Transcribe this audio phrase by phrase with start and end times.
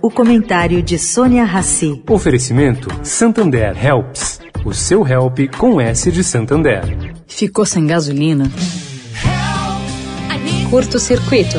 [0.00, 2.02] O comentário de Sônia Rassi.
[2.08, 4.40] Oferecimento Santander Helps.
[4.64, 7.14] O seu help com S de Santander.
[7.26, 8.50] Ficou sem gasolina?
[10.70, 11.58] Curto circuito.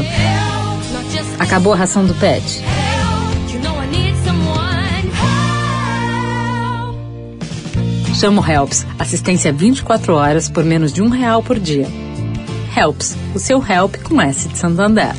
[1.39, 2.63] Acabou a ração do pet.
[8.14, 8.86] Chama o Helps.
[9.00, 11.88] Assistência 24 horas por menos de um real por dia.
[12.76, 13.18] Helps.
[13.34, 15.14] O seu help com S de Santander.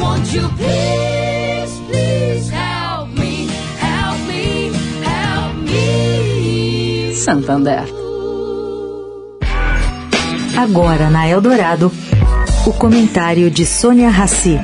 [0.00, 1.13] Won't you please,
[7.24, 7.84] Santander.
[10.58, 11.90] Agora na Eldorado,
[12.66, 14.58] o comentário de Sônia Rassi.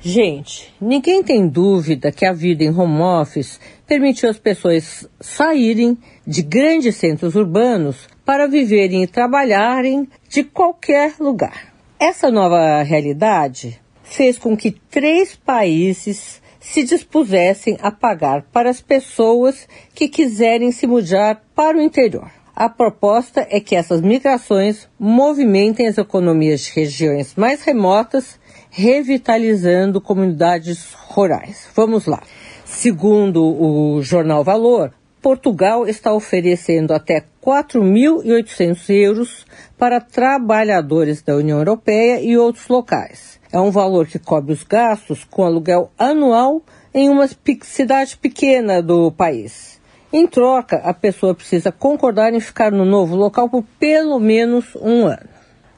[0.00, 5.96] Gente, ninguém tem dúvida que a vida em home office permitiu as pessoas saírem
[6.26, 11.72] de grandes centros urbanos para viverem e trabalharem de qualquer lugar.
[11.96, 19.66] Essa nova realidade fez com que três países se dispusessem a pagar para as pessoas
[19.94, 22.30] que quiserem se mudar para o interior.
[22.54, 30.92] A proposta é que essas migrações movimentem as economias de regiões mais remotas revitalizando comunidades
[30.92, 31.68] rurais.
[31.74, 32.22] Vamos lá.
[32.64, 34.92] Segundo o jornal Valor,
[35.22, 43.38] Portugal está oferecendo até 4.800 euros para trabalhadores da União Europeia e outros locais.
[43.52, 46.62] É um valor que cobre os gastos com aluguel anual
[46.94, 47.28] em uma
[47.62, 49.80] cidade pequena do país.
[50.12, 55.06] Em troca, a pessoa precisa concordar em ficar no novo local por pelo menos um
[55.06, 55.28] ano.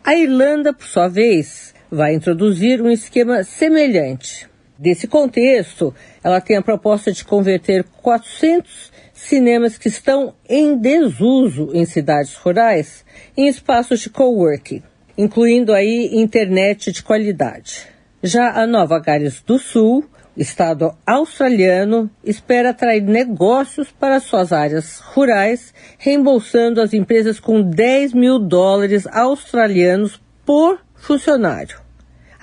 [0.04, 4.51] A Irlanda, por sua vez, vai introduzir um esquema semelhante.
[4.82, 5.94] Desse contexto,
[6.24, 13.04] ela tem a proposta de converter 400 cinemas que estão em desuso em cidades rurais
[13.36, 14.82] em espaços de coworking,
[15.16, 17.86] incluindo aí internet de qualidade.
[18.24, 20.04] Já a Nova Gales do Sul,
[20.36, 28.36] estado australiano, espera atrair negócios para suas áreas rurais, reembolsando as empresas com 10 mil
[28.36, 31.80] dólares australianos por funcionário.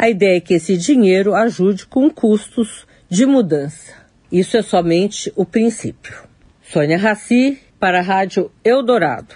[0.01, 3.91] A ideia é que esse dinheiro ajude com custos de mudança.
[4.31, 6.23] Isso é somente o princípio.
[6.63, 9.35] Sônia Raci, para a Rádio Eldorado.